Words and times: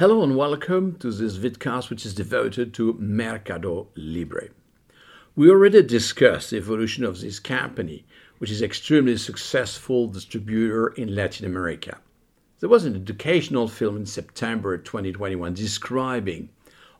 Hello 0.00 0.22
and 0.22 0.34
welcome 0.34 0.96
to 1.00 1.10
this 1.10 1.36
vidcast 1.36 1.90
which 1.90 2.06
is 2.06 2.14
devoted 2.14 2.72
to 2.72 2.94
Mercado 2.94 3.88
Libre. 3.96 4.48
We 5.36 5.50
already 5.50 5.82
discussed 5.82 6.48
the 6.48 6.56
evolution 6.56 7.04
of 7.04 7.20
this 7.20 7.38
company, 7.38 8.06
which 8.38 8.50
is 8.50 8.62
extremely 8.62 9.18
successful 9.18 10.06
distributor 10.06 10.86
in 10.94 11.14
Latin 11.14 11.44
America. 11.44 11.98
There 12.60 12.70
was 12.70 12.86
an 12.86 12.96
educational 12.96 13.68
film 13.68 13.98
in 13.98 14.06
September 14.06 14.78
2021 14.78 15.52
describing 15.52 16.48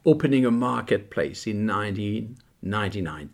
opening 0.04 0.44
a 0.44 0.50
marketplace 0.50 1.46
in 1.46 1.66
1999, 1.66 3.30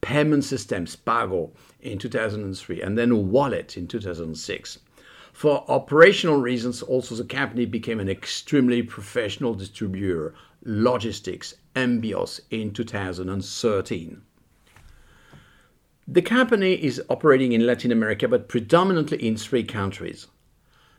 payment 0.00 0.44
systems 0.44 0.94
Pago 0.94 1.50
in 1.80 1.98
2003, 1.98 2.82
and 2.82 2.96
then 2.96 3.32
wallet 3.32 3.76
in 3.76 3.88
2006. 3.88 4.78
For 5.38 5.64
operational 5.70 6.40
reasons, 6.40 6.82
also 6.82 7.14
the 7.14 7.22
company 7.22 7.64
became 7.64 8.00
an 8.00 8.08
extremely 8.08 8.82
professional 8.82 9.54
distributor, 9.54 10.34
logistics, 10.64 11.54
Envios, 11.76 12.40
in 12.50 12.72
2013. 12.72 14.22
The 16.08 16.22
company 16.22 16.72
is 16.72 17.00
operating 17.08 17.52
in 17.52 17.64
Latin 17.64 17.92
America, 17.92 18.26
but 18.26 18.48
predominantly 18.48 19.24
in 19.24 19.36
three 19.36 19.62
countries. 19.62 20.26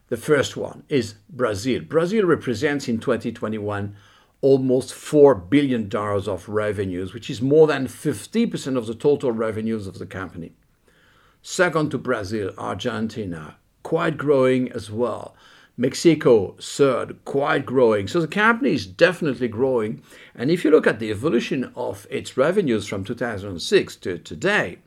The 0.07 0.16
first 0.16 0.55
one 0.55 0.83
is 0.88 1.16
Brazil. 1.30 1.81
Brazil 1.81 2.25
represents 2.25 2.88
in 2.88 2.99
2021 2.99 3.94
almost 4.39 4.94
$4 4.94 5.49
billion 5.49 5.94
of 5.94 6.47
revenues, 6.47 7.13
which 7.13 7.30
is 7.30 7.41
more 7.41 7.67
than 7.67 7.88
50% 7.88 8.77
of 8.77 8.88
the 8.88 8.95
total 8.95 9.33
revenues 9.33 9.85
of 9.85 9.99
the 9.99 10.05
company. 10.05 10.53
Second 11.41 11.91
to 11.91 11.97
Brazil, 11.97 12.53
Argentina, 12.58 13.58
quite 13.83 14.17
growing 14.17 14.71
as 14.71 14.91
well. 14.91 15.35
Mexico, 15.79 16.55
third, 16.59 17.23
quite 17.23 17.65
growing. 17.65 18.05
So 18.07 18.19
the 18.19 18.27
company 18.27 18.73
is 18.73 18.85
definitely 18.85 19.47
growing. 19.47 20.02
And 20.35 20.52
if 20.52 20.65
you 20.65 20.71
look 20.71 20.85
at 20.85 20.99
the 20.99 21.09
evolution 21.09 21.72
of 21.75 22.05
its 22.09 22.35
revenues 22.35 22.85
from 22.85 23.05
2006 23.05 23.95
to 23.95 24.17
today, 24.17 24.80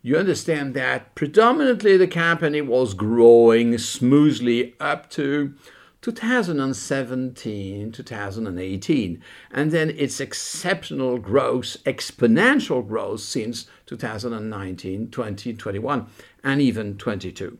you 0.00 0.16
understand 0.16 0.72
that 0.74 1.14
predominantly 1.14 1.98
the 1.98 2.06
company 2.06 2.62
was 2.62 2.94
growing 2.94 3.76
smoothly 3.76 4.74
up 4.80 5.10
to 5.10 5.54
2017, 6.00 7.92
2018, 7.92 9.22
and 9.52 9.70
then 9.70 9.90
its 9.90 10.18
exceptional 10.18 11.18
growth, 11.18 11.76
exponential 11.84 12.86
growth 12.86 13.20
since 13.20 13.66
2019, 13.86 15.10
2021, 15.10 16.06
and 16.42 16.60
even 16.60 16.96
22. 16.96 17.58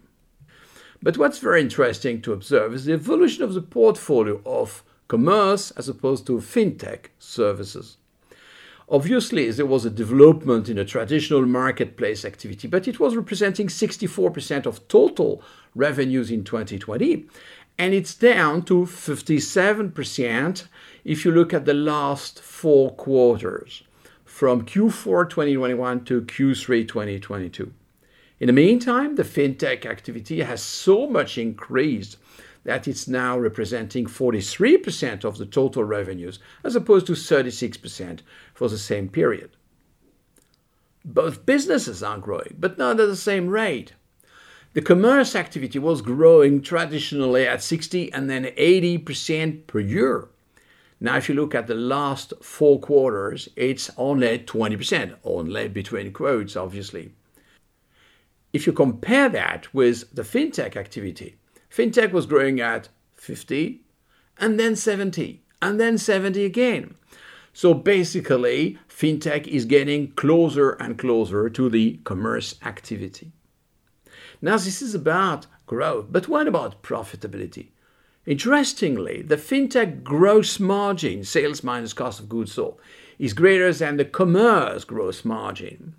But 1.02 1.18
what's 1.18 1.38
very 1.38 1.60
interesting 1.60 2.22
to 2.22 2.32
observe 2.32 2.74
is 2.74 2.84
the 2.84 2.92
evolution 2.92 3.42
of 3.42 3.54
the 3.54 3.62
portfolio 3.62 4.40
of 4.46 4.84
commerce 5.08 5.72
as 5.72 5.88
opposed 5.88 6.26
to 6.26 6.38
fintech 6.38 7.06
services. 7.18 7.96
Obviously, 8.88 9.50
there 9.50 9.66
was 9.66 9.84
a 9.84 9.90
development 9.90 10.68
in 10.68 10.78
a 10.78 10.84
traditional 10.84 11.44
marketplace 11.46 12.24
activity, 12.24 12.68
but 12.68 12.86
it 12.86 13.00
was 13.00 13.16
representing 13.16 13.66
64% 13.66 14.66
of 14.66 14.86
total 14.86 15.42
revenues 15.74 16.30
in 16.30 16.44
2020, 16.44 17.26
and 17.78 17.94
it's 17.94 18.14
down 18.14 18.62
to 18.62 18.82
57% 18.82 20.68
if 21.04 21.24
you 21.24 21.32
look 21.32 21.52
at 21.52 21.64
the 21.64 21.74
last 21.74 22.40
four 22.40 22.94
quarters, 22.94 23.82
from 24.24 24.66
Q4 24.66 25.28
2021 25.28 26.04
to 26.04 26.22
Q3 26.22 26.86
2022. 26.86 27.72
In 28.42 28.48
the 28.48 28.52
meantime, 28.52 29.14
the 29.14 29.22
fintech 29.22 29.86
activity 29.86 30.40
has 30.40 30.60
so 30.60 31.06
much 31.06 31.38
increased 31.38 32.16
that 32.64 32.88
it's 32.88 33.06
now 33.06 33.38
representing 33.38 34.06
43% 34.06 35.24
of 35.24 35.38
the 35.38 35.46
total 35.46 35.84
revenues 35.84 36.40
as 36.64 36.74
opposed 36.74 37.06
to 37.06 37.12
36% 37.12 38.18
for 38.52 38.68
the 38.68 38.78
same 38.78 39.08
period. 39.08 39.50
Both 41.04 41.46
businesses 41.46 42.02
are 42.02 42.18
growing, 42.18 42.56
but 42.58 42.78
not 42.78 42.98
at 42.98 43.06
the 43.06 43.14
same 43.14 43.46
rate. 43.46 43.92
The 44.72 44.82
commerce 44.82 45.36
activity 45.36 45.78
was 45.78 46.02
growing 46.02 46.62
traditionally 46.62 47.46
at 47.46 47.62
60 47.62 48.12
and 48.12 48.28
then 48.28 48.46
80% 48.46 49.68
per 49.68 49.78
year. 49.78 50.30
Now, 50.98 51.16
if 51.16 51.28
you 51.28 51.36
look 51.36 51.54
at 51.54 51.68
the 51.68 51.76
last 51.76 52.32
four 52.42 52.80
quarters, 52.80 53.48
it's 53.54 53.88
only 53.96 54.40
20%, 54.40 55.14
only 55.22 55.68
between 55.68 56.12
quotes, 56.12 56.56
obviously. 56.56 57.12
If 58.52 58.66
you 58.66 58.72
compare 58.72 59.28
that 59.30 59.72
with 59.72 60.14
the 60.14 60.22
fintech 60.22 60.76
activity, 60.76 61.36
fintech 61.70 62.12
was 62.12 62.26
growing 62.26 62.60
at 62.60 62.88
50 63.14 63.80
and 64.38 64.60
then 64.60 64.76
70 64.76 65.42
and 65.62 65.80
then 65.80 65.96
70 65.96 66.44
again. 66.44 66.94
So 67.54 67.72
basically, 67.72 68.78
fintech 68.88 69.46
is 69.46 69.64
getting 69.64 70.12
closer 70.12 70.72
and 70.72 70.98
closer 70.98 71.48
to 71.50 71.68
the 71.68 72.00
commerce 72.04 72.54
activity. 72.62 73.32
Now, 74.40 74.56
this 74.56 74.82
is 74.82 74.94
about 74.94 75.46
growth, 75.66 76.06
but 76.10 76.28
what 76.28 76.48
about 76.48 76.82
profitability? 76.82 77.68
Interestingly, 78.26 79.22
the 79.22 79.36
fintech 79.36 80.02
gross 80.02 80.60
margin, 80.60 81.24
sales 81.24 81.62
minus 81.62 81.92
cost 81.92 82.20
of 82.20 82.28
goods 82.28 82.52
sold, 82.52 82.80
is 83.18 83.32
greater 83.32 83.72
than 83.72 83.96
the 83.96 84.04
commerce 84.04 84.84
gross 84.84 85.24
margin. 85.24 85.94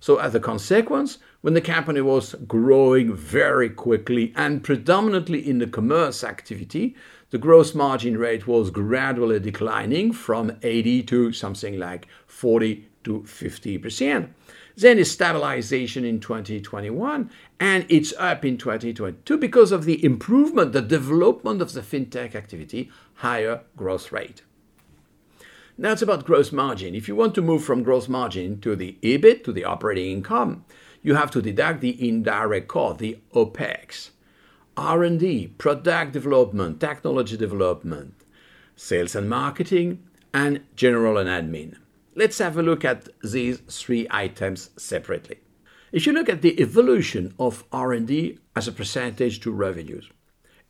So, 0.00 0.16
as 0.16 0.34
a 0.34 0.40
consequence, 0.40 1.18
when 1.42 1.54
the 1.54 1.60
company 1.60 2.00
was 2.00 2.34
growing 2.46 3.14
very 3.14 3.68
quickly 3.68 4.32
and 4.34 4.64
predominantly 4.64 5.46
in 5.46 5.58
the 5.58 5.66
commerce 5.66 6.24
activity, 6.24 6.96
the 7.30 7.38
gross 7.38 7.74
margin 7.74 8.18
rate 8.18 8.46
was 8.46 8.70
gradually 8.70 9.38
declining 9.38 10.12
from 10.12 10.56
80 10.62 11.02
to 11.04 11.32
something 11.32 11.78
like 11.78 12.08
40 12.26 12.88
to 13.04 13.20
50%. 13.20 14.30
Then 14.76 14.98
a 14.98 15.04
stabilization 15.04 16.04
in 16.04 16.20
2021, 16.20 17.30
and 17.58 17.86
it's 17.88 18.14
up 18.18 18.44
in 18.44 18.56
2022 18.56 19.36
because 19.36 19.72
of 19.72 19.84
the 19.84 20.02
improvement, 20.04 20.72
the 20.72 20.82
development 20.82 21.60
of 21.60 21.72
the 21.72 21.82
fintech 21.82 22.34
activity, 22.34 22.90
higher 23.16 23.62
growth 23.76 24.10
rate. 24.10 24.42
Now 25.80 25.92
it's 25.92 26.02
about 26.02 26.26
gross 26.26 26.52
margin. 26.52 26.94
If 26.94 27.08
you 27.08 27.16
want 27.16 27.34
to 27.36 27.40
move 27.40 27.64
from 27.64 27.82
gross 27.82 28.06
margin 28.06 28.60
to 28.60 28.76
the 28.76 28.98
EBIT, 29.00 29.44
to 29.44 29.50
the 29.50 29.64
operating 29.64 30.12
income, 30.12 30.66
you 31.00 31.14
have 31.14 31.30
to 31.30 31.40
deduct 31.40 31.80
the 31.80 32.06
indirect 32.06 32.68
cost, 32.68 32.98
the 32.98 33.18
OPEX. 33.34 34.10
R&D, 34.76 35.54
product 35.56 36.12
development, 36.12 36.80
technology 36.80 37.38
development, 37.38 38.12
sales 38.76 39.16
and 39.16 39.30
marketing, 39.30 40.06
and 40.34 40.60
general 40.76 41.16
and 41.16 41.30
admin. 41.30 41.78
Let's 42.14 42.36
have 42.40 42.58
a 42.58 42.62
look 42.62 42.84
at 42.84 43.08
these 43.22 43.60
three 43.60 44.06
items 44.10 44.68
separately. 44.76 45.38
If 45.92 46.06
you 46.06 46.12
look 46.12 46.28
at 46.28 46.42
the 46.42 46.60
evolution 46.60 47.34
of 47.38 47.64
R&D 47.72 48.38
as 48.54 48.68
a 48.68 48.72
percentage 48.72 49.40
to 49.40 49.50
revenues, 49.50 50.10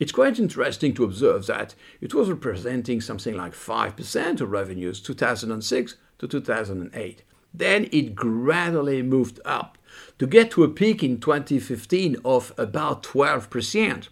it's 0.01 0.11
quite 0.11 0.39
interesting 0.39 0.95
to 0.95 1.03
observe 1.03 1.45
that 1.45 1.75
it 2.01 2.11
was 2.11 2.27
representing 2.27 2.99
something 2.99 3.37
like 3.37 3.53
5% 3.53 4.41
of 4.41 4.49
revenues 4.49 4.99
2006 4.99 5.95
to 6.17 6.27
2008. 6.27 7.23
Then 7.53 7.87
it 7.91 8.15
gradually 8.15 9.03
moved 9.03 9.39
up 9.45 9.77
to 10.17 10.25
get 10.25 10.49
to 10.51 10.63
a 10.63 10.69
peak 10.69 11.03
in 11.03 11.19
2015 11.19 12.17
of 12.25 12.51
about 12.57 13.03
12%. 13.03 14.07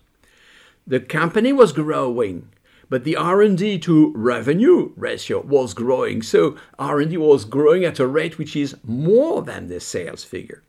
The 0.85 0.99
company 0.99 1.51
was 1.51 1.71
growing, 1.71 2.49
but 2.87 3.03
the 3.03 3.15
R&D 3.15 3.79
to 3.79 4.13
revenue 4.15 4.91
ratio 4.95 5.41
was 5.41 5.73
growing. 5.73 6.21
So 6.21 6.55
R&D 6.77 7.17
was 7.17 7.45
growing 7.45 7.83
at 7.83 7.97
a 7.97 8.05
rate 8.05 8.37
which 8.37 8.55
is 8.55 8.77
more 8.83 9.41
than 9.41 9.69
the 9.69 9.79
sales 9.79 10.23
figure. 10.23 10.61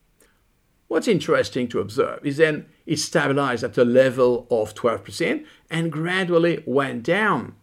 What's 0.91 1.07
interesting 1.07 1.69
to 1.69 1.79
observe 1.79 2.27
is 2.27 2.39
then 2.39 2.67
it 2.85 2.97
stabilized 2.99 3.63
at 3.63 3.79
a 3.79 3.85
level 3.85 4.49
of 4.51 4.75
12% 4.75 5.47
and 5.71 5.93
gradually 5.93 6.65
went 6.67 7.05
down. 7.05 7.55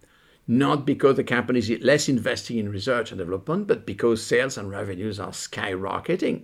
Not 0.48 0.86
because 0.86 1.18
the 1.18 1.26
company 1.26 1.60
is 1.60 1.70
less 1.82 2.08
investing 2.08 2.58
in 2.58 2.72
research 2.72 3.12
and 3.12 3.20
development, 3.20 3.68
but 3.68 3.86
because 3.86 4.26
sales 4.26 4.58
and 4.58 4.72
revenues 4.72 5.20
are 5.20 5.32
skyrocketing. 5.32 6.44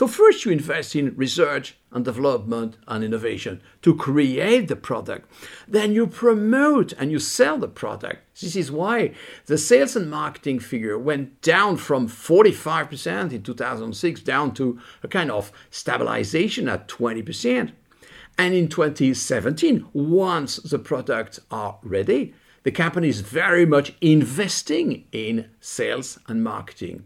So, 0.00 0.06
first, 0.06 0.46
you 0.46 0.50
invest 0.50 0.96
in 0.96 1.14
research 1.14 1.76
and 1.92 2.06
development 2.06 2.78
and 2.88 3.04
innovation 3.04 3.60
to 3.82 3.94
create 3.94 4.68
the 4.68 4.74
product. 4.74 5.30
Then 5.68 5.92
you 5.92 6.06
promote 6.06 6.94
and 6.94 7.10
you 7.10 7.18
sell 7.18 7.58
the 7.58 7.68
product. 7.68 8.22
This 8.40 8.56
is 8.56 8.72
why 8.72 9.12
the 9.44 9.58
sales 9.58 9.96
and 9.96 10.10
marketing 10.10 10.60
figure 10.60 10.98
went 10.98 11.42
down 11.42 11.76
from 11.76 12.08
45% 12.08 13.32
in 13.32 13.42
2006 13.42 14.22
down 14.22 14.54
to 14.54 14.80
a 15.02 15.08
kind 15.08 15.30
of 15.30 15.52
stabilization 15.68 16.66
at 16.66 16.88
20%. 16.88 17.72
And 18.38 18.54
in 18.54 18.68
2017, 18.68 19.86
once 19.92 20.56
the 20.56 20.78
products 20.78 21.40
are 21.50 21.78
ready, 21.82 22.32
the 22.62 22.72
company 22.72 23.08
is 23.08 23.20
very 23.20 23.66
much 23.66 23.92
investing 24.00 25.04
in 25.12 25.50
sales 25.60 26.18
and 26.26 26.42
marketing. 26.42 27.04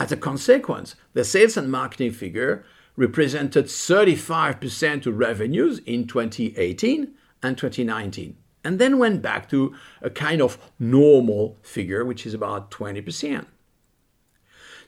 As 0.00 0.12
a 0.12 0.16
consequence, 0.16 0.94
the 1.12 1.24
sales 1.24 1.56
and 1.56 1.70
marketing 1.70 2.12
figure 2.12 2.64
represented 2.96 3.66
35% 3.66 5.06
of 5.06 5.18
revenues 5.18 5.78
in 5.80 6.06
2018 6.06 7.14
and 7.42 7.58
2019. 7.58 8.36
and 8.64 8.78
then 8.78 8.98
went 8.98 9.22
back 9.22 9.48
to 9.48 9.74
a 10.02 10.10
kind 10.10 10.42
of 10.42 10.58
normal 10.78 11.56
figure, 11.62 12.04
which 12.04 12.26
is 12.26 12.34
about 12.34 12.70
20%. 12.70 13.46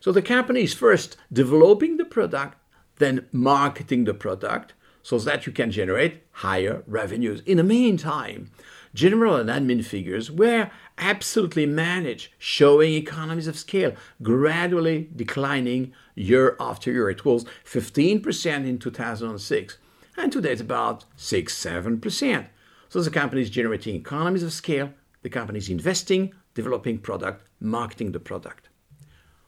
So 0.01 0.13
the 0.13 0.23
company 0.23 0.63
is 0.63 0.75
first 0.75 1.17
developing 1.33 1.97
the 1.97 2.05
product, 2.05 2.59
then 2.97 3.27
marketing 3.33 4.05
the 4.05 4.15
product 4.15 4.75
so 5.03 5.19
that 5.19 5.47
you 5.47 5.53
can 5.53 5.71
generate 5.71 6.23
higher 6.33 6.83
revenues. 6.87 7.41
In 7.47 7.57
the 7.57 7.65
meantime, 7.65 8.51
general 8.95 9.37
and 9.37 9.49
admin 9.49 9.85
figures 9.85 10.31
were 10.31 10.71
absolutely 10.99 11.67
managed, 11.67 12.33
showing 12.39 12.95
economies 12.95 13.47
of 13.47 13.59
scale 13.59 13.95
gradually 14.23 15.09
declining 15.15 15.93
year 16.15 16.57
after 16.59 16.91
year. 16.93 17.11
It 17.11 17.25
was 17.25 17.45
15% 17.65 18.67
in 18.67 18.79
2006, 18.79 19.79
and 20.17 20.33
today 20.33 20.53
it's 20.53 20.61
about 20.61 21.05
6 21.17 21.55
7%. 21.55 22.47
So 22.89 23.01
the 23.01 23.11
company 23.11 23.43
is 23.43 23.51
generating 23.51 23.95
economies 23.95 24.43
of 24.43 24.53
scale, 24.53 24.93
the 25.23 25.31
company 25.31 25.59
is 25.59 25.69
investing, 25.69 26.35
developing 26.55 26.99
product, 26.99 27.45
marketing 27.61 28.13
the 28.13 28.21
product. 28.21 28.69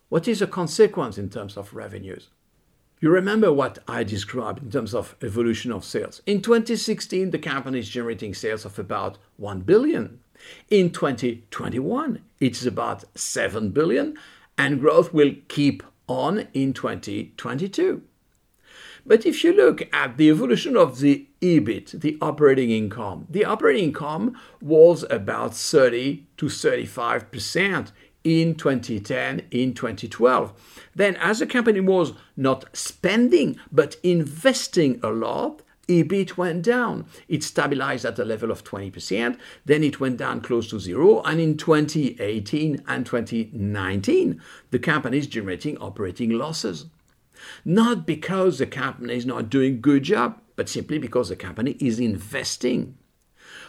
What 0.09 0.29
is 0.29 0.41
the 0.41 0.47
consequence 0.47 1.19
in 1.19 1.31
terms 1.31 1.57
of 1.57 1.75
revenues? 1.75 2.29
You 3.03 3.11
remember 3.11 3.53
what 3.53 3.81
I 3.89 4.05
described 4.05 4.63
in 4.63 4.71
terms 4.71 4.95
of 4.95 5.17
evolution 5.21 5.73
of 5.73 5.85
sales. 5.85 6.23
In 6.25 6.41
2016, 6.41 7.33
the 7.33 7.39
company 7.39 7.81
is 7.81 7.89
generating 7.89 8.33
sales 8.33 8.65
of 8.65 8.79
about 8.79 9.19
1 9.39 9.63
billion. 9.63 10.21
In 10.71 10.91
2021, 10.91 12.21
it's 12.39 12.65
about 12.65 13.03
7 13.19 13.71
billion, 13.71 14.17
and 14.57 14.79
growth 14.79 15.13
will 15.13 15.33
keep 15.49 15.83
on 16.07 16.47
in 16.55 16.73
2022. 16.73 18.03
But 19.05 19.27
if 19.27 19.43
you 19.43 19.53
look 19.53 19.93
at 19.93 20.17
the 20.17 20.31
evolution 20.31 20.77
of 20.77 21.01
the 21.01 21.27
EBIT, 21.41 22.03
the 22.03 22.17
operating 22.21 22.71
income, 22.71 23.27
the 23.29 23.45
operating 23.45 23.87
income 23.87 24.39
was 24.61 25.05
about 25.11 25.57
30 25.57 26.25
to 26.37 26.47
35% 26.47 27.91
in 28.25 28.55
2010, 28.55 29.43
in 29.51 29.75
2012. 29.75 30.53
Then, 30.95 31.17
as 31.17 31.41
the 31.41 31.47
company 31.47 31.81
was 31.81 32.13
not 32.37 32.65
spending 32.77 33.59
but 33.71 33.97
investing 34.03 35.01
a 35.03 35.11
lot, 35.11 35.63
EBIT 35.89 36.37
went 36.37 36.63
down. 36.63 37.07
It 37.29 37.43
stabilized 37.43 38.05
at 38.05 38.19
a 38.19 38.25
level 38.25 38.51
of 38.51 38.65
20%, 38.65 39.37
then 39.65 39.83
it 39.83 40.01
went 40.01 40.17
down 40.17 40.41
close 40.41 40.69
to 40.71 40.79
zero, 40.79 41.23
and 41.23 41.41
in 41.41 41.57
2018 41.57 42.83
and 42.87 43.05
2019, 43.05 44.41
the 44.71 44.79
company 44.79 45.19
is 45.19 45.27
generating 45.27 45.77
operating 45.79 46.31
losses. 46.31 46.87
Not 47.65 48.07
because 48.07 48.59
the 48.59 48.67
company 48.67 49.15
is 49.15 49.27
not 49.27 49.51
doing 49.51 49.75
a 49.75 49.79
good 49.79 50.05
job, 50.05 50.41
but 50.55 50.69
simply 50.69 50.99
because 50.99 51.29
the 51.29 51.37
company 51.37 51.77
is 51.81 51.99
investing. 51.99 52.97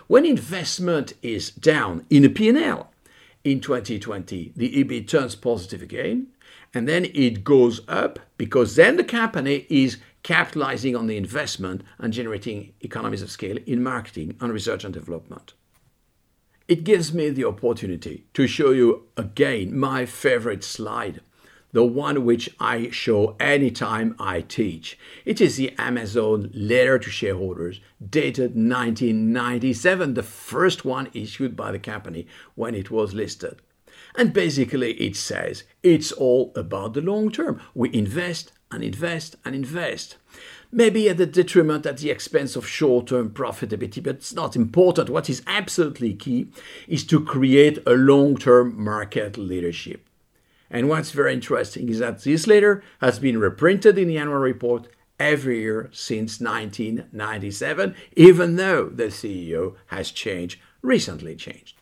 When 0.07 0.25
investment 0.25 1.13
is 1.21 1.49
down 1.49 2.05
in 2.09 2.25
a 2.25 2.29
P&L, 2.29 2.92
in 3.43 3.59
2020, 3.59 4.53
the 4.55 4.83
EBIT 4.83 5.07
turns 5.07 5.35
positive 5.35 5.81
again, 5.81 6.27
and 6.73 6.87
then 6.87 7.05
it 7.13 7.43
goes 7.43 7.81
up 7.87 8.19
because 8.37 8.75
then 8.75 8.95
the 8.97 9.03
company 9.03 9.65
is 9.69 9.97
capitalizing 10.23 10.95
on 10.95 11.07
the 11.07 11.17
investment 11.17 11.83
and 11.99 12.13
generating 12.13 12.73
economies 12.81 13.21
of 13.21 13.29
scale 13.29 13.57
in 13.65 13.83
marketing 13.83 14.35
and 14.39 14.53
research 14.53 14.83
and 14.85 14.93
development. 14.93 15.53
It 16.67 16.85
gives 16.85 17.13
me 17.13 17.29
the 17.29 17.45
opportunity 17.45 18.25
to 18.33 18.47
show 18.47 18.71
you 18.71 19.03
again 19.17 19.77
my 19.77 20.05
favorite 20.05 20.63
slide 20.63 21.19
the 21.73 21.83
one 21.83 22.23
which 22.23 22.49
I 22.59 22.89
show 22.91 23.35
anytime 23.39 24.15
I 24.19 24.41
teach. 24.41 24.97
It 25.25 25.41
is 25.41 25.57
the 25.57 25.73
Amazon 25.77 26.49
letter 26.53 26.97
to 26.99 27.09
shareholders 27.09 27.81
dated 28.09 28.55
1997, 28.55 30.13
the 30.13 30.23
first 30.23 30.85
one 30.85 31.09
issued 31.13 31.55
by 31.55 31.71
the 31.71 31.79
company 31.79 32.27
when 32.55 32.75
it 32.75 32.89
was 32.89 33.13
listed. 33.13 33.61
And 34.15 34.31
basically, 34.31 34.93
it 34.93 35.15
says 35.15 35.63
it's 35.81 36.11
all 36.11 36.53
about 36.55 36.93
the 36.93 37.01
long 37.01 37.31
term. 37.31 37.59
We 37.73 37.93
invest 37.93 38.51
and 38.71 38.83
invest 38.83 39.35
and 39.43 39.55
invest. 39.55 40.17
Maybe 40.71 41.09
at 41.09 41.17
the 41.17 41.25
detriment, 41.25 41.85
at 41.85 41.97
the 41.97 42.11
expense 42.11 42.55
of 42.55 42.67
short 42.67 43.07
term 43.07 43.31
profitability, 43.31 44.03
but 44.03 44.15
it's 44.15 44.33
not 44.33 44.55
important. 44.55 45.09
What 45.09 45.29
is 45.29 45.43
absolutely 45.47 46.13
key 46.13 46.47
is 46.87 47.03
to 47.07 47.23
create 47.23 47.79
a 47.87 47.93
long 47.93 48.37
term 48.37 48.83
market 48.83 49.37
leadership. 49.37 50.07
And 50.73 50.89
what's 50.89 51.11
very 51.11 51.33
interesting 51.33 51.87
is 51.87 51.99
that 51.99 52.23
this 52.23 52.47
letter 52.47 52.83
has 52.99 53.19
been 53.19 53.37
reprinted 53.37 53.95
in 53.95 54.07
the 54.07 54.17
annual 54.17 54.39
report 54.39 54.87
every 55.19 55.59
year 55.61 55.87
since 55.93 56.41
1997, 56.41 57.95
even 58.15 58.55
though 58.55 58.89
the 58.89 59.05
CEO 59.05 59.75
has 59.87 60.09
changed, 60.09 60.59
recently 60.81 61.35
changed. 61.35 61.77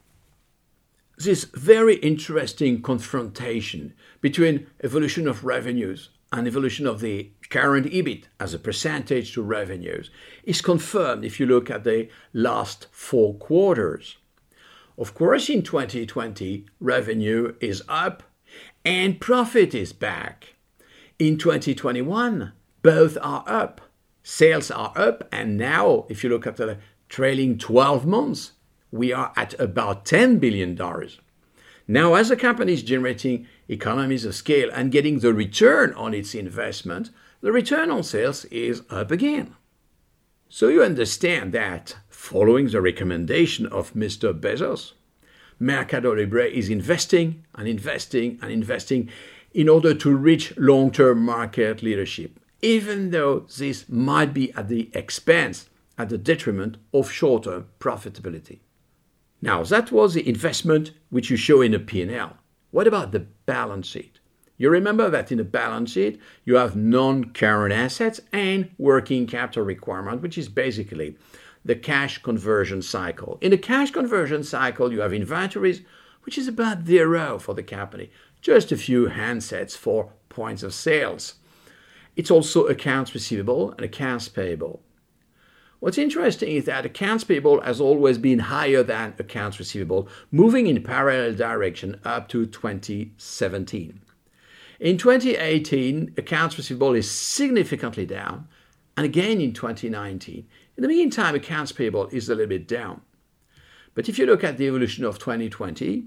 This 1.18 1.46
very 1.46 1.96
interesting 1.96 2.82
confrontation 2.82 3.94
between 4.20 4.68
evolution 4.84 5.26
of 5.26 5.46
revenues 5.46 6.10
and 6.34 6.46
evolution 6.46 6.86
of 6.86 7.00
the 7.00 7.32
current 7.50 7.86
EBIT 7.86 8.26
as 8.42 8.54
a 8.54 8.60
percentage 8.60 9.34
to 9.34 9.42
revenues 9.42 10.10
is 10.44 10.62
confirmed 10.62 11.24
if 11.24 11.40
you 11.40 11.46
look 11.46 11.70
at 11.70 11.86
the 11.86 12.10
last 12.34 12.88
four 12.92 13.36
quarters. 13.36 14.18
Of 14.98 15.14
course, 15.14 15.50
in 15.50 15.62
2020, 15.62 16.66
revenue 16.82 17.56
is 17.62 17.84
up 17.88 18.24
and 18.84 19.20
profit 19.20 19.74
is 19.76 19.94
back. 19.94 20.56
In 21.20 21.38
2021, 21.38 22.52
both 22.82 23.18
are 23.22 23.44
up. 23.46 23.82
Sales 24.24 24.72
are 24.72 24.94
up, 24.96 25.28
and 25.32 25.58
now, 25.58 26.06
if 26.10 26.24
you 26.24 26.30
look 26.30 26.48
at 26.48 26.58
the 26.58 26.78
trailing 27.10 27.58
12 27.58 28.06
months, 28.06 28.54
we 28.92 29.12
are 29.12 29.32
at 29.36 29.60
about 29.60 30.06
$10 30.06 30.40
billion. 30.40 30.80
Now, 31.88 32.14
as 32.14 32.30
the 32.30 32.36
company 32.36 32.74
is 32.74 32.84
generating 32.84 33.48
economies 33.68 34.26
of 34.26 34.36
scale 34.36 34.70
and 34.74 34.92
getting 34.92 35.20
the 35.20 35.34
return 35.34 35.94
on 35.94 36.14
its 36.14 36.36
investment, 36.36 37.10
the 37.42 37.52
return 37.52 37.90
on 37.90 38.04
sales 38.04 38.46
is 38.46 38.84
up 38.90 39.12
again. 39.12 39.56
So 40.50 40.68
you 40.68 40.84
understand 40.84 41.54
that, 41.54 41.98
following 42.10 42.68
the 42.68 42.82
recommendation 42.82 43.66
of 43.66 43.94
Mr. 43.94 44.38
Bezos, 44.38 44.94
Mercado 45.62 46.16
Libre 46.16 46.48
is 46.48 46.70
investing 46.70 47.46
and 47.54 47.68
investing 47.68 48.40
and 48.42 48.52
investing 48.52 49.10
in 49.54 49.70
order 49.70 49.94
to 49.94 50.16
reach 50.16 50.58
long 50.58 50.90
term 50.90 51.22
market 51.24 51.84
leadership, 51.84 52.40
even 52.64 53.12
though 53.12 53.42
this 53.60 53.88
might 53.88 54.34
be 54.34 54.52
at 54.54 54.70
the 54.70 54.90
expense, 54.96 55.70
at 56.00 56.10
the 56.10 56.18
detriment 56.18 56.78
of 56.96 57.12
short 57.12 57.44
term 57.44 57.68
profitability. 57.80 58.62
Now, 59.40 59.62
that 59.66 59.92
was 59.92 60.16
the 60.16 60.28
investment 60.28 60.94
which 61.12 61.30
you 61.30 61.38
show 61.38 61.62
in 61.62 61.76
a 61.76 61.80
P&L. 61.80 62.38
What 62.72 62.88
about 62.88 63.12
the 63.12 63.28
balance 63.46 63.86
sheet? 63.86 64.20
You 64.58 64.72
remember 64.72 65.12
that 65.12 65.32
in 65.32 65.38
the 65.38 65.44
balance 65.44 65.92
sheet, 65.92 66.20
you 66.44 66.56
have 66.56 66.76
non 66.76 67.34
current 67.34 67.74
assets 67.74 68.20
and 68.34 68.72
working 68.80 69.28
capital 69.28 69.64
requirement, 69.64 70.24
which 70.24 70.40
is 70.40 70.50
basically 70.50 71.18
the 71.64 71.76
cash 71.76 72.22
conversion 72.22 72.82
cycle. 72.82 73.38
In 73.42 73.52
the 73.52 73.58
cash 73.58 73.92
conversion 73.92 74.44
cycle, 74.44 74.92
you 74.92 75.02
have 75.02 75.14
inventories, 75.14 75.82
which 76.24 76.38
is 76.38 76.48
about 76.48 76.86
zero 76.86 77.40
for 77.40 77.54
the 77.54 77.64
company, 77.64 78.12
just 78.42 78.72
a 78.72 78.78
few 78.78 79.08
handsets 79.08 79.78
for 79.78 80.14
points 80.30 80.64
of 80.64 80.74
sales. 80.74 81.36
It's 82.16 82.32
also 82.32 82.66
accounts 82.66 83.14
receivable 83.14 83.72
and 83.72 83.82
accounts 83.82 84.28
payable. 84.28 84.82
What's 85.80 85.98
interesting 85.98 86.50
is 86.56 86.66
that 86.66 86.86
accounts 86.86 87.24
payable 87.24 87.62
has 87.62 87.82
always 87.82 88.20
been 88.20 88.38
higher 88.38 88.84
than 88.84 89.16
accounts 89.18 89.58
receivable, 89.58 90.08
moving 90.32 90.68
in 90.68 90.84
parallel 90.84 91.34
direction 91.34 92.00
up 92.06 92.28
to 92.30 92.46
2017. 92.46 94.00
In 94.80 94.98
2018, 94.98 96.14
accounts 96.18 96.58
receivable 96.58 96.94
is 96.94 97.10
significantly 97.10 98.06
down, 98.06 98.48
and 98.96 99.06
again 99.06 99.42
in 99.42 99.54
2019. 99.54 100.48
In 100.78 100.84
the 100.84 100.88
meantime, 100.88 101.36
accounts 101.36 101.72
payable 101.72 102.08
is 102.08 102.30
a 102.30 102.36
little 102.36 102.50
bit 102.50 102.68
down. 102.68 103.02
But 103.94 104.08
if 104.08 104.18
you 104.18 104.26
look 104.26 104.44
at 104.44 104.58
the 104.58 104.68
evolution 104.68 105.04
of 105.04 105.20
2020, 105.20 106.06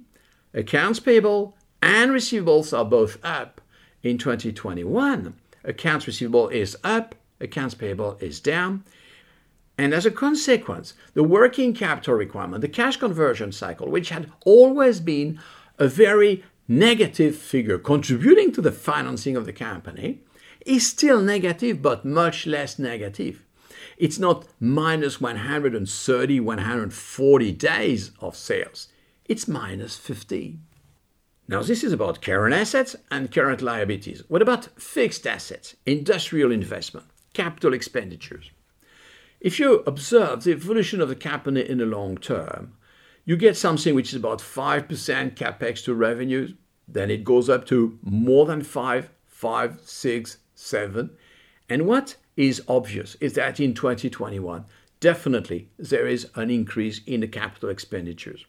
accounts 0.55 1.01
payable 1.01 1.57
and 1.83 2.13
receivables 2.13 2.77
are 2.77 2.85
both 2.85 3.19
up. 3.23 3.61
In 4.03 4.19
2021, 4.19 5.35
accounts 5.65 6.07
receivable 6.07 6.49
is 6.49 6.77
up, 6.83 7.15
accounts 7.41 7.75
payable 7.75 8.17
is 8.21 8.41
down. 8.41 8.85
And 9.77 9.93
as 9.93 10.07
a 10.07 10.11
consequence, 10.11 10.95
the 11.15 11.25
working 11.25 11.75
capital 11.75 12.15
requirement, 12.15 12.61
the 12.61 12.69
cash 12.69 12.97
conversion 12.97 13.53
cycle, 13.53 13.91
which 13.91 14.11
had 14.11 14.31
always 14.45 15.01
been 15.01 15.41
a 15.79 15.89
very 15.89 16.45
negative 16.69 17.37
figure 17.37 17.79
contributing 17.79 18.53
to 18.53 18.63
the 18.63 18.73
financing 18.73 19.37
of 19.37 19.47
the 19.47 19.53
company, 19.53 20.21
is 20.65 20.87
still 20.87 21.21
negative, 21.21 21.83
but 21.83 22.05
much 22.05 22.47
less 22.47 22.79
negative. 22.79 23.44
It's 23.97 24.19
not 24.19 24.47
minus 24.61 25.21
130, 25.21 26.41
140 26.41 27.53
days 27.53 28.11
of 28.21 28.37
sales. 28.37 28.89
It's 29.27 29.49
minus 29.49 29.97
50. 29.97 30.59
Now, 31.47 31.63
this 31.63 31.85
is 31.85 31.93
about 31.93 32.23
current 32.23 32.55
assets 32.55 32.97
and 33.11 33.31
current 33.31 33.61
liabilities. 33.61 34.23
What 34.29 34.43
about 34.43 34.81
fixed 34.81 35.27
assets, 35.27 35.77
industrial 35.85 36.51
investment, 36.51 37.07
capital 37.35 37.75
expenditures? 37.75 38.51
If 39.41 39.61
you 39.61 39.83
observe 39.87 40.45
the 40.45 40.53
evolution 40.53 41.03
of 41.03 41.11
the 41.11 41.17
company 41.17 41.69
in 41.69 41.79
the 41.79 41.87
long 41.87 42.17
term, 42.17 42.73
you 43.27 43.37
get 43.37 43.57
something 43.57 43.95
which 43.95 44.09
is 44.09 44.17
about 44.17 44.39
5% 44.39 44.89
capex 45.35 45.85
to 45.85 45.95
revenues, 45.95 46.55
then 46.89 47.11
it 47.11 47.25
goes 47.25 47.49
up 47.49 47.67
to 47.67 47.99
more 48.03 48.47
than 48.47 48.63
5, 48.63 49.11
5, 49.27 49.81
6, 49.83 50.39
7. 50.55 51.11
And 51.69 51.87
what 51.87 52.17
is 52.37 52.63
obvious 52.69 53.17
is 53.17 53.35
that 53.35 53.61
in 53.61 53.75
2021, 53.75 54.65
definitely 55.01 55.69
there 55.79 56.07
is 56.07 56.29
an 56.35 56.51
increase 56.51 57.01
in 57.07 57.21
the 57.21 57.29
capital 57.29 57.69
expenditures. 57.69 58.45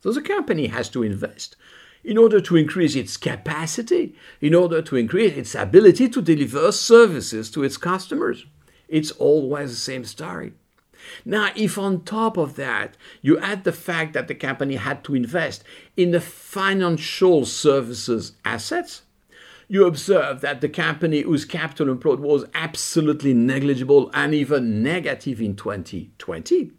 So 0.00 0.12
the 0.12 0.22
company 0.22 0.68
has 0.68 0.88
to 0.90 1.02
invest 1.02 1.56
in 2.02 2.16
order 2.16 2.40
to 2.40 2.56
increase 2.56 2.94
its 2.94 3.16
capacity, 3.16 4.14
in 4.40 4.54
order 4.54 4.80
to 4.80 4.96
increase 4.96 5.36
its 5.36 5.54
ability 5.54 6.08
to 6.08 6.22
deliver 6.22 6.72
services 6.72 7.50
to 7.50 7.62
its 7.62 7.76
customers. 7.76 8.46
It's 8.88 9.10
always 9.12 9.70
the 9.70 9.76
same 9.76 10.04
story. 10.04 10.54
Now, 11.24 11.50
if 11.56 11.78
on 11.78 12.02
top 12.04 12.36
of 12.36 12.56
that 12.56 12.96
you 13.20 13.38
add 13.38 13.64
the 13.64 13.72
fact 13.72 14.12
that 14.14 14.28
the 14.28 14.34
company 14.34 14.76
had 14.76 15.04
to 15.04 15.14
invest 15.14 15.64
in 15.96 16.10
the 16.10 16.20
financial 16.20 17.44
services 17.46 18.32
assets, 18.44 19.02
you 19.70 19.86
observe 19.86 20.40
that 20.40 20.60
the 20.60 20.68
company 20.68 21.20
whose 21.20 21.44
capital 21.44 21.88
employed 21.88 22.18
was 22.18 22.44
absolutely 22.54 23.32
negligible 23.32 24.10
and 24.12 24.34
even 24.34 24.82
negative 24.82 25.40
in 25.40 25.54
2020 25.54 26.72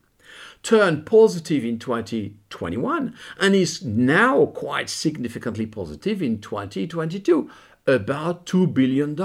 turned 0.61 1.05
positive 1.05 1.63
in 1.63 1.79
2021 1.79 3.15
and 3.39 3.55
is 3.55 3.81
now 3.85 4.45
quite 4.47 4.89
significantly 4.89 5.65
positive 5.65 6.21
in 6.21 6.41
2022, 6.41 7.49
about 7.87 8.45
$2 8.45 8.73
billion, 8.73 9.15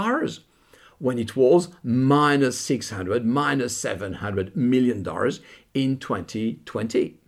when 0.98 1.18
it 1.18 1.34
was 1.34 1.68
minus 1.82 2.60
600, 2.60 3.26
minus 3.26 3.76
700 3.76 4.54
million 4.56 5.02
dollars 5.02 5.40
in 5.74 5.98
2020. 5.98 7.18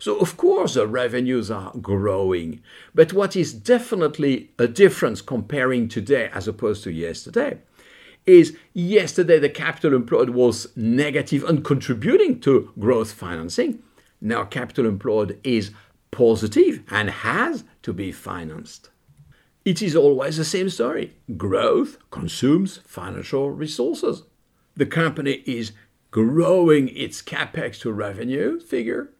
So, 0.00 0.16
of 0.16 0.38
course, 0.38 0.74
the 0.74 0.86
revenues 0.86 1.50
are 1.50 1.72
growing. 1.80 2.62
But 2.94 3.12
what 3.12 3.36
is 3.36 3.52
definitely 3.52 4.50
a 4.58 4.66
difference 4.66 5.20
comparing 5.20 5.88
today 5.88 6.30
as 6.32 6.48
opposed 6.48 6.82
to 6.84 6.90
yesterday 6.90 7.58
is 8.26 8.56
yesterday 8.72 9.38
the 9.38 9.50
capital 9.50 9.94
employed 9.94 10.30
was 10.30 10.74
negative 10.74 11.44
and 11.44 11.64
contributing 11.64 12.40
to 12.40 12.72
growth 12.78 13.12
financing. 13.12 13.82
Now 14.22 14.44
capital 14.44 14.86
employed 14.86 15.38
is 15.44 15.70
positive 16.10 16.82
and 16.90 17.10
has 17.10 17.64
to 17.82 17.92
be 17.92 18.10
financed. 18.10 18.90
It 19.66 19.82
is 19.82 19.94
always 19.94 20.38
the 20.38 20.44
same 20.44 20.70
story. 20.70 21.14
Growth 21.36 21.98
consumes 22.10 22.78
financial 22.86 23.50
resources. 23.50 24.22
The 24.76 24.86
company 24.86 25.42
is 25.44 25.72
growing 26.10 26.88
its 26.88 27.22
capex 27.22 27.78
to 27.80 27.92
revenue 27.92 28.58
figure. 28.58 29.10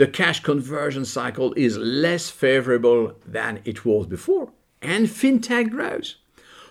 The 0.00 0.06
cash 0.06 0.40
conversion 0.40 1.04
cycle 1.04 1.52
is 1.58 1.76
less 1.76 2.30
favorable 2.30 3.16
than 3.26 3.60
it 3.66 3.84
was 3.84 4.06
before. 4.06 4.50
And 4.80 5.08
fintech 5.08 5.68
grows. 5.68 6.16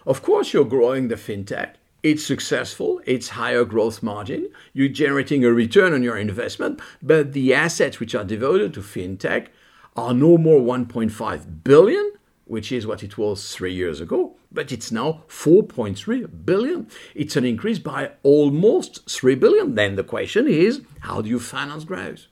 Of 0.07 0.23
course, 0.23 0.51
you're 0.51 0.65
growing 0.65 1.09
the 1.09 1.15
fintech. 1.15 1.75
It's 2.01 2.25
successful, 2.25 2.99
it's 3.05 3.29
higher 3.29 3.65
growth 3.65 4.01
margin, 4.01 4.49
you're 4.73 4.87
generating 4.87 5.45
a 5.45 5.53
return 5.53 5.93
on 5.93 6.01
your 6.01 6.17
investment, 6.17 6.81
but 7.03 7.33
the 7.33 7.53
assets 7.53 7.99
which 7.99 8.15
are 8.15 8.23
devoted 8.23 8.73
to 8.73 8.79
fintech 8.79 9.49
are 9.95 10.15
no 10.15 10.35
more 10.39 10.59
1.5 10.59 11.63
billion, 11.63 12.13
which 12.45 12.71
is 12.71 12.87
what 12.87 13.03
it 13.03 13.15
was 13.15 13.53
three 13.53 13.75
years 13.75 14.01
ago, 14.01 14.37
but 14.51 14.71
it's 14.71 14.91
now 14.91 15.21
4.3 15.27 16.45
billion. 16.45 16.87
It's 17.13 17.35
an 17.35 17.45
increase 17.45 17.77
by 17.77 18.13
almost 18.23 19.07
3 19.07 19.35
billion. 19.35 19.75
Then 19.75 19.97
the 19.97 20.03
question 20.03 20.47
is 20.47 20.81
how 21.01 21.21
do 21.21 21.29
you 21.29 21.39
finance 21.39 21.83
growth? 21.83 22.25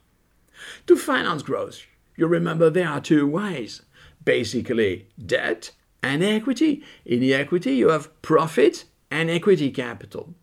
To 0.87 0.95
finance 0.95 1.43
growth, 1.43 1.81
you 2.15 2.27
remember 2.27 2.69
there 2.69 2.89
are 2.89 3.01
two 3.01 3.27
ways 3.27 3.81
basically, 4.23 5.07
debt 5.25 5.71
and 6.03 6.21
equity. 6.21 6.83
In 7.05 7.21
the 7.21 7.33
equity, 7.33 7.75
you 7.75 7.89
have 7.89 8.21
profit 8.21 8.83
and 9.09 9.29
equity 9.29 9.71
capital. 9.71 10.33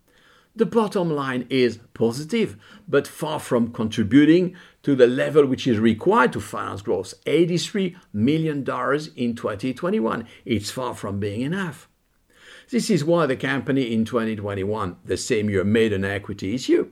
The 0.57 0.65
bottom 0.65 1.11
line 1.11 1.47
is 1.51 1.81
positive, 1.95 2.57
but 2.89 3.07
far 3.09 3.41
from 3.41 3.73
contributing 3.73 4.57
to 4.85 4.95
the 4.95 5.07
level 5.07 5.45
which 5.45 5.67
is 5.67 5.79
required 5.79 6.33
to 6.33 6.41
finance 6.41 6.81
growth 6.81 7.13
$83 7.27 7.97
million 8.13 8.59
in 8.59 9.35
2021. 9.35 10.27
It's 10.45 10.71
far 10.71 10.95
from 10.95 11.19
being 11.19 11.43
enough. 11.43 11.89
This 12.71 12.89
is 12.89 13.05
why 13.05 13.27
the 13.27 13.37
company 13.37 13.93
in 13.93 14.05
2021, 14.05 14.97
the 15.05 15.17
same 15.17 15.51
year, 15.51 15.65
made 15.65 15.93
an 15.93 16.05
equity 16.05 16.55
issue. 16.55 16.91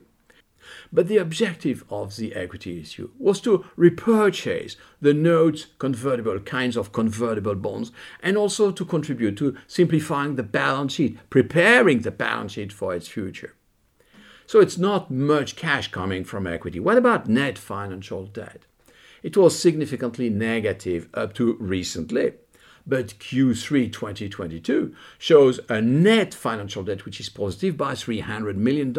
But 0.91 1.07
the 1.07 1.17
objective 1.17 1.83
of 1.89 2.15
the 2.15 2.33
equity 2.35 2.79
issue 2.79 3.09
was 3.17 3.41
to 3.41 3.65
repurchase 3.75 4.75
the 5.01 5.13
notes 5.13 5.67
convertible 5.79 6.39
kinds 6.39 6.77
of 6.77 6.91
convertible 6.91 7.55
bonds 7.55 7.91
and 8.21 8.37
also 8.37 8.71
to 8.71 8.85
contribute 8.85 9.37
to 9.37 9.57
simplifying 9.67 10.35
the 10.35 10.43
balance 10.43 10.93
sheet, 10.93 11.17
preparing 11.29 12.01
the 12.01 12.11
balance 12.11 12.53
sheet 12.53 12.71
for 12.71 12.93
its 12.95 13.07
future. 13.07 13.55
So 14.45 14.59
it's 14.59 14.77
not 14.77 15.09
much 15.09 15.55
cash 15.55 15.89
coming 15.89 16.23
from 16.23 16.47
equity. 16.47 16.79
What 16.79 16.97
about 16.97 17.27
net 17.27 17.57
financial 17.57 18.25
debt? 18.25 18.65
It 19.23 19.37
was 19.37 19.57
significantly 19.57 20.29
negative 20.29 21.07
up 21.13 21.33
to 21.35 21.55
recently. 21.59 22.33
But 22.85 23.17
Q3 23.19 23.91
2022 23.93 24.93
shows 25.17 25.61
a 25.69 25.81
net 25.81 26.33
financial 26.33 26.83
debt 26.83 27.05
which 27.05 27.21
is 27.21 27.29
positive 27.29 27.77
by 27.77 27.93
$300 27.93 28.55
million. 28.55 28.93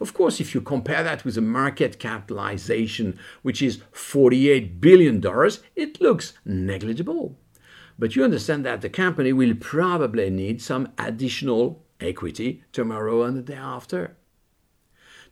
Of 0.00 0.14
course, 0.14 0.40
if 0.40 0.54
you 0.54 0.60
compare 0.60 1.02
that 1.02 1.24
with 1.24 1.36
the 1.36 1.40
market 1.40 1.98
capitalization, 1.98 3.18
which 3.42 3.62
is 3.62 3.78
$48 3.92 4.80
billion, 4.80 5.22
it 5.74 6.00
looks 6.00 6.34
negligible. 6.44 7.36
But 7.98 8.14
you 8.14 8.24
understand 8.24 8.64
that 8.66 8.82
the 8.82 8.90
company 8.90 9.32
will 9.32 9.54
probably 9.54 10.28
need 10.30 10.60
some 10.60 10.92
additional 10.98 11.82
equity 12.00 12.62
tomorrow 12.72 13.22
and 13.22 13.36
the 13.36 13.42
day 13.42 13.54
after. 13.54 14.16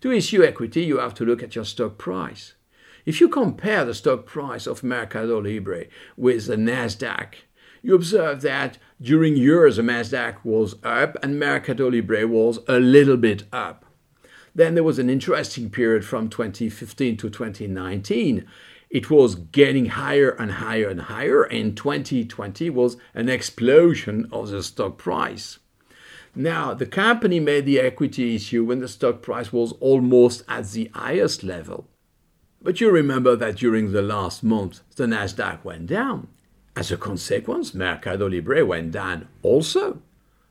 To 0.00 0.12
issue 0.12 0.42
equity, 0.42 0.84
you 0.84 0.98
have 0.98 1.14
to 1.14 1.24
look 1.24 1.42
at 1.42 1.54
your 1.54 1.64
stock 1.64 1.98
price. 1.98 2.54
If 3.04 3.20
you 3.20 3.28
compare 3.28 3.84
the 3.84 3.94
stock 3.94 4.24
price 4.24 4.66
of 4.66 4.82
Mercado 4.82 5.40
Libre 5.40 5.86
with 6.16 6.46
the 6.46 6.56
Nasdaq, 6.56 7.34
you 7.82 7.94
observe 7.94 8.40
that 8.42 8.78
during 9.00 9.36
years 9.36 9.76
the 9.76 9.82
Nasdaq 9.82 10.36
was 10.42 10.76
up 10.82 11.22
and 11.22 11.38
Mercado 11.38 11.90
Libre 11.90 12.26
was 12.26 12.60
a 12.66 12.80
little 12.80 13.18
bit 13.18 13.44
up. 13.52 13.83
Then 14.54 14.74
there 14.74 14.84
was 14.84 14.98
an 14.98 15.10
interesting 15.10 15.68
period 15.68 16.04
from 16.04 16.28
2015 16.28 17.16
to 17.16 17.30
2019. 17.30 18.46
It 18.88 19.10
was 19.10 19.34
getting 19.34 19.86
higher 19.86 20.30
and 20.30 20.52
higher 20.52 20.88
and 20.88 21.02
higher, 21.02 21.42
and 21.42 21.76
2020 21.76 22.70
was 22.70 22.96
an 23.14 23.28
explosion 23.28 24.28
of 24.30 24.50
the 24.50 24.62
stock 24.62 24.96
price. 24.96 25.58
Now, 26.36 26.74
the 26.74 26.86
company 26.86 27.40
made 27.40 27.66
the 27.66 27.80
equity 27.80 28.36
issue 28.36 28.64
when 28.64 28.80
the 28.80 28.88
stock 28.88 29.22
price 29.22 29.52
was 29.52 29.72
almost 29.80 30.44
at 30.48 30.70
the 30.70 30.90
highest 30.94 31.42
level. 31.42 31.88
But 32.62 32.80
you 32.80 32.90
remember 32.90 33.36
that 33.36 33.56
during 33.56 33.92
the 33.92 34.02
last 34.02 34.42
month, 34.42 34.80
the 34.96 35.06
Nasdaq 35.06 35.64
went 35.64 35.86
down. 35.86 36.28
As 36.76 36.90
a 36.90 36.96
consequence, 36.96 37.74
Mercado 37.74 38.28
Libre 38.28 38.64
went 38.64 38.92
down 38.92 39.28
also. 39.42 40.02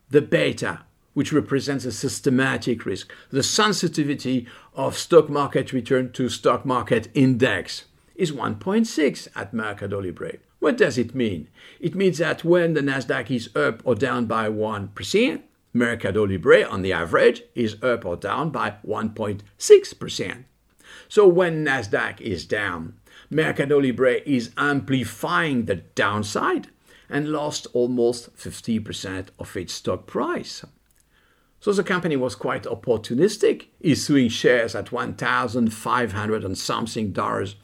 The 0.10 0.22
beta 0.22 0.81
which 1.13 1.34
represents 1.34 1.86
a 1.86 1.91
systematic 1.91 2.86
risk, 2.86 3.12
the 3.29 3.43
sensitivity 3.43 4.48
of 4.74 4.98
stock 4.98 5.29
market 5.29 5.74
return 5.74 6.12
to 6.12 6.29
stock 6.29 6.65
market 6.65 7.08
index 7.13 7.86
is 8.15 8.32
1.6 8.32 9.27
at 9.36 9.53
Mercado 9.53 10.00
Libre. 10.00 10.38
What 10.60 10.77
does 10.77 10.98
it 10.98 11.13
mean? 11.13 11.50
It 11.79 11.96
means 11.96 12.20
that 12.20 12.43
when 12.43 12.74
the 12.74 12.82
Nasdaq 12.82 13.29
is 13.29 13.53
up 13.55 13.82
or 13.84 13.96
down 13.96 14.27
by 14.27 14.50
1%, 14.50 15.41
Mercado 15.74 16.25
Libre 16.25 16.63
on 16.63 16.84
the 16.84 16.93
average 16.93 17.43
is 17.55 17.82
up 17.84 18.05
or 18.05 18.15
down 18.15 18.51
by 18.51 18.75
1.6%. 18.86 20.43
So 21.10 21.27
when 21.27 21.65
Nasdaq 21.65 22.22
is 22.22 22.46
down, 22.46 22.93
Mercado 23.29 23.79
Libre 23.79 24.22
is 24.25 24.51
amplifying 24.55 25.65
the 25.65 25.75
downside 25.75 26.70
and 27.10 27.29
lost 27.29 27.67
almost 27.74 28.36
50% 28.38 29.27
of 29.39 29.58
its 29.58 29.74
stock 29.74 30.05
price. 30.08 30.63
So 31.63 31.72
the 31.72 31.82
company 31.82 32.17
was 32.17 32.36
quite 32.36 32.63
opportunistic, 32.63 33.67
issuing 33.79 34.27
shares 34.27 34.75
at 34.75 34.91
1,500 34.91 36.43
and 36.43 36.58
something 36.58 37.13
dollars, 37.13 37.55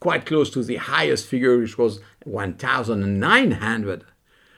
quite 0.00 0.24
close 0.24 0.48
to 0.52 0.62
the 0.62 0.76
highest 0.76 1.26
figure, 1.26 1.58
which 1.58 1.76
was 1.76 2.00
1,900. 2.24 4.04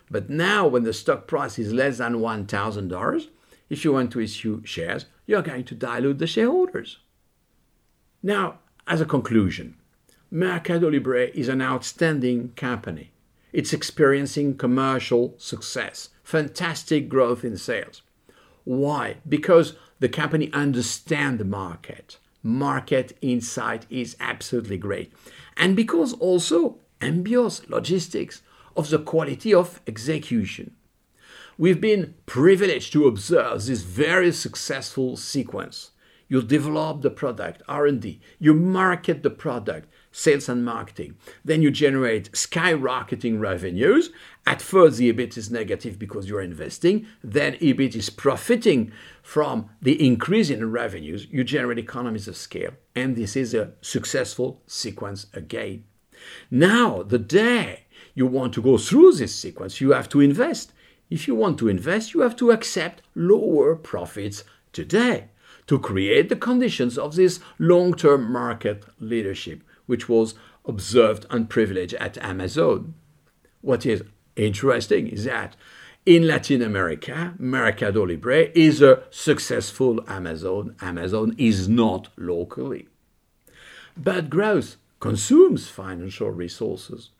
But 0.09 0.31
now, 0.31 0.69
when 0.69 0.85
the 0.85 0.93
stock 0.93 1.27
price 1.27 1.59
is 1.59 1.73
less 1.73 1.99
than 1.99 2.21
$1,000, 2.21 3.27
if 3.69 3.85
you 3.85 3.93
want 3.93 4.13
to 4.13 4.21
issue 4.21 4.63
shares, 4.65 5.07
you're 5.27 5.43
going 5.43 5.65
to 5.65 5.75
dilute 5.75 6.21
the 6.21 6.29
shareholders. 6.29 6.99
Now, 8.23 8.61
as 8.87 9.01
a 9.01 9.07
conclusion, 9.07 9.75
Mercado 10.31 10.89
Libre 10.89 11.31
is 11.31 11.49
an 11.49 11.61
outstanding 11.61 12.51
company. 12.51 13.11
It's 13.53 13.73
experiencing 13.73 14.57
commercial 14.57 15.35
success, 15.37 16.11
fantastic 16.23 17.09
growth 17.09 17.43
in 17.45 17.57
sales. 17.57 18.03
Why? 18.65 19.17
Because 19.29 19.75
the 20.01 20.09
company 20.09 20.53
understand 20.53 21.39
the 21.39 21.45
market. 21.45 22.19
Market 22.43 23.17
insight 23.21 23.87
is 23.89 24.17
absolutely 24.21 24.79
great. 24.79 25.13
And 25.57 25.77
because 25.77 26.13
also 26.15 26.79
Envios 27.01 27.69
logistics 27.69 28.43
of 28.77 28.91
the 28.91 28.99
quality 28.99 29.53
of 29.55 29.81
execution. 29.87 30.75
We've 31.57 31.81
been 31.81 32.15
privileged 32.27 32.93
to 32.95 33.07
observe 33.07 33.65
this 33.67 33.83
very 33.83 34.33
successful 34.33 35.17
sequence. 35.17 35.93
You 36.29 36.43
develop 36.43 37.03
the 37.03 37.11
product, 37.11 37.63
R&D, 37.69 38.21
you 38.41 38.55
market 38.55 39.23
the 39.23 39.31
product, 39.31 39.89
sales 40.17 40.49
and 40.49 40.65
marketing. 40.65 41.17
Then 41.45 41.61
you 41.61 41.73
generate 41.73 42.31
skyrocketing 42.33 43.41
revenues. 43.41 44.11
At 44.47 44.63
first, 44.63 44.99
the 44.99 45.13
EBIT 45.13 45.37
is 45.37 45.51
negative 45.51 45.99
because 45.99 46.29
you're 46.29 46.41
investing. 46.41 47.07
Then 47.23 47.55
EBIT 47.55 47.97
is 47.97 48.11
profiting 48.11 48.93
from 49.25 49.71
the 49.83 50.07
increase 50.07 50.51
in 50.51 50.71
revenues. 50.71 51.27
You 51.33 51.43
generate 51.43 51.79
economies 51.79 52.29
of 52.29 52.37
scale. 52.37 52.71
And 52.95 53.17
this 53.17 53.35
is 53.35 53.55
a 53.55 53.73
successful 53.81 54.63
sequence 54.69 55.27
again. 55.35 55.83
Now, 56.49 57.03
the 57.03 57.19
day 57.19 57.87
you 58.15 58.29
want 58.29 58.55
to 58.55 58.63
go 58.63 58.79
through 58.79 59.15
this 59.15 59.35
sequence, 59.35 59.81
you 59.81 59.91
have 59.91 60.09
to 60.11 60.21
invest. 60.21 60.73
If 61.11 61.27
you 61.27 61.35
want 61.35 61.59
to 61.59 61.69
invest, 61.69 62.15
you 62.15 62.21
have 62.21 62.37
to 62.37 62.53
accept 62.53 63.03
lower 63.17 63.75
profits 63.75 64.45
today 64.73 65.31
to 65.67 65.79
create 65.79 66.29
the 66.29 66.37
conditions 66.37 66.97
of 66.99 67.17
this 67.17 67.41
long 67.59 67.95
term 67.95 68.31
market 68.31 68.85
leadership, 69.01 69.63
which 69.87 70.09
was 70.09 70.35
observed 70.65 71.27
and 71.31 71.51
privileged 71.51 71.95
at 71.95 72.19
Amazon. 72.19 72.95
What 73.61 73.87
is 73.87 74.03
interesting 74.37 75.09
is 75.09 75.25
that 75.25 75.57
in 76.07 76.27
Latin 76.27 76.61
America, 76.61 77.35
Mercado 77.39 78.05
Libre 78.05 78.51
is 78.55 78.83
a 78.83 79.05
successful 79.11 80.05
Amazon. 80.07 80.77
Amazon 80.83 81.35
is 81.39 81.67
not 81.67 82.09
locally. 82.19 82.89
But 83.97 84.29
growth 84.29 84.77
consumes 85.01 85.69
financial 85.69 86.31
resources. 86.31 87.11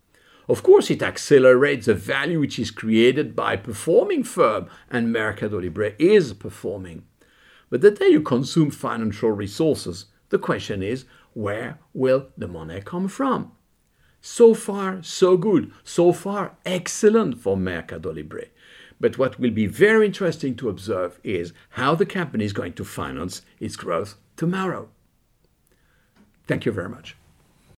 Of 0.49 0.63
course, 0.63 0.91
it 0.91 1.03
accelerates 1.03 1.87
the 1.87 1.95
value 1.95 2.41
which 2.41 2.59
is 2.59 2.71
created 2.71 3.35
by 3.35 3.57
performing 3.57 4.23
firm, 4.25 4.69
and 4.91 5.11
Mercado 5.11 5.61
Libre 5.61 5.95
is 5.99 6.35
performing. 6.35 7.05
But 7.71 7.81
the 7.81 7.91
day 7.91 8.09
you 8.09 8.21
consume 8.21 8.71
financial 8.71 9.31
resources, 9.31 10.07
the 10.29 10.39
question 10.39 10.83
is 10.83 11.07
where 11.35 11.79
will 11.93 12.29
the 12.37 12.49
money 12.49 12.81
come 12.81 13.09
from? 13.09 13.53
So 14.21 14.55
far, 14.55 15.03
so 15.03 15.37
good. 15.37 15.71
So 15.83 16.13
far, 16.13 16.57
excellent 16.65 17.39
for 17.39 17.57
Mercado 17.57 18.13
Libre. 18.13 18.47
But 18.99 19.19
what 19.19 19.39
will 19.39 19.51
be 19.51 19.67
very 19.67 20.07
interesting 20.07 20.55
to 20.57 20.71
observe 20.71 21.21
is 21.23 21.53
how 21.71 21.95
the 21.95 22.07
company 22.07 22.45
is 22.45 22.55
going 22.55 22.73
to 22.75 22.85
finance 22.85 23.43
its 23.61 23.77
growth 23.77 24.15
tomorrow. 24.37 24.89
Thank 26.47 26.65
you 26.65 26.73
very 26.73 26.89
much. 26.89 27.17